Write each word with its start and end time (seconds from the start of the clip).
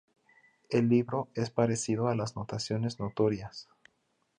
El 0.71 0.89
libro 0.89 1.27
es 1.35 1.51
parecido 1.51 2.07
a 2.07 2.15
Las 2.15 2.35
notaciones 2.35 2.99
notorias. 2.99 3.69